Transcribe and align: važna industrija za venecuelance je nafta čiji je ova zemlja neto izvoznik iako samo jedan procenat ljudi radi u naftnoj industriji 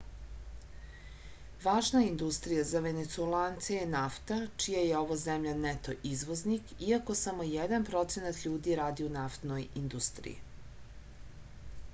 važna 1.65 1.99
industrija 2.05 2.63
za 2.69 2.81
venecuelance 2.85 3.75
je 3.77 3.83
nafta 3.91 4.39
čiji 4.63 4.81
je 4.93 4.97
ova 5.01 5.17
zemlja 5.25 5.53
neto 5.67 5.97
izvoznik 6.13 6.73
iako 6.89 7.19
samo 7.21 7.47
jedan 7.51 7.87
procenat 7.93 8.43
ljudi 8.49 8.79
radi 8.83 9.09
u 9.11 9.15
naftnoj 9.21 9.69
industriji 9.85 10.41